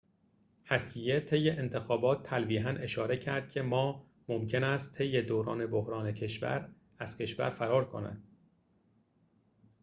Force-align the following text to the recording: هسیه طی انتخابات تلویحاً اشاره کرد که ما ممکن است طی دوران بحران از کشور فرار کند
هسیه 0.65 1.19
طی 1.19 1.49
انتخابات 1.49 2.23
تلویحاً 2.23 2.69
اشاره 2.69 3.17
کرد 3.17 3.49
که 3.49 3.61
ما 3.61 4.05
ممکن 4.27 4.63
است 4.63 4.97
طی 4.97 5.21
دوران 5.21 5.65
بحران 5.71 6.15
از 6.99 7.17
کشور 7.17 7.49
فرار 7.49 7.89
کند 7.89 8.23